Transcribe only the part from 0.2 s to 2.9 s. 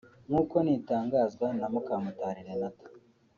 nk’uko nitangazwa na Mukamutari Renata